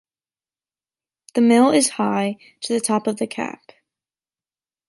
The 1.35 1.41
mill 1.41 1.69
is 1.69 1.89
high 1.91 2.39
to 2.61 2.73
the 2.73 2.79
top 2.81 3.05
of 3.05 3.17
the 3.17 3.27
cap. 3.27 3.61